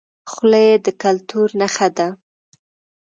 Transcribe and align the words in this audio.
خولۍ 0.31 0.69
د 0.85 0.87
کلتور 1.01 1.47
نښه 1.59 1.87
ده 1.97 2.07